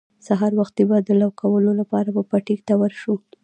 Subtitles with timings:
[0.27, 3.13] سهار وختي به د لو کولو لپاره به پټي ته ور شو.